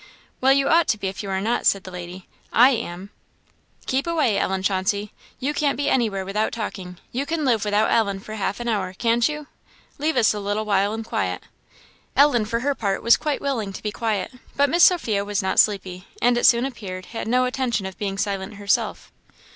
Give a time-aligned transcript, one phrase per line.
[0.41, 2.27] "Well, you ought to be, if you are not," said the lady.
[2.51, 3.11] "I am.
[3.85, 6.97] Keep away, Ellen Chauncey you can't be anywhere without talking.
[7.11, 9.41] You can live without Ellen for half an hour, can't ye?
[9.99, 11.43] Leave us a little while in quiet."
[12.15, 14.33] Ellen for her part was quite willing to be quiet.
[14.55, 18.17] But Miss Sophia was not sleepy, and it soon appeared had no intention of being
[18.17, 19.11] silent herself.